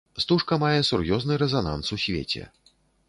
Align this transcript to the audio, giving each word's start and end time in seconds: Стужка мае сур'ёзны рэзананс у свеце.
Стужка 0.23 0.57
мае 0.63 0.79
сур'ёзны 0.89 1.37
рэзананс 1.43 1.93
у 1.97 1.99
свеце. 2.05 2.43